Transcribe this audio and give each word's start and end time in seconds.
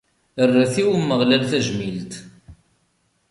Rret 0.49 0.75
i 0.81 0.83
Umeɣlal 0.93 1.43
tajmilt! 1.51 2.13